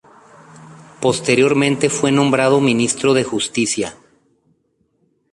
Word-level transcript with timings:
Posteriormente 0.99 1.87
fue 1.91 2.11
nombrado 2.11 2.59
Ministro 2.59 3.13
de 3.13 3.23
Justicia. 3.23 3.95